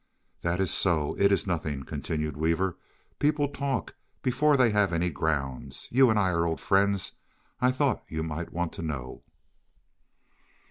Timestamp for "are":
6.31-6.43